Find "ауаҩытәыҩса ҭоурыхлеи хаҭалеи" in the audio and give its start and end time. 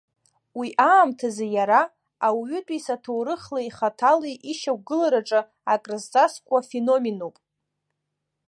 2.27-4.35